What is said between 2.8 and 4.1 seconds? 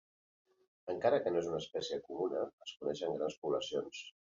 coneixen grans poblacions.